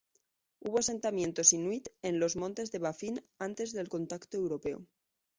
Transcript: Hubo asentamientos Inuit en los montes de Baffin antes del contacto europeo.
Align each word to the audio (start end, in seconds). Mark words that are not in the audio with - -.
Hubo 0.61 0.79
asentamientos 0.79 1.53
Inuit 1.53 1.89
en 2.01 2.19
los 2.19 2.35
montes 2.35 2.71
de 2.71 2.79
Baffin 2.79 3.23
antes 3.37 3.71
del 3.71 3.87
contacto 3.87 4.35
europeo. 4.35 4.87